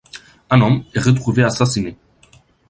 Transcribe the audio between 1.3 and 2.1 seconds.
assassiné.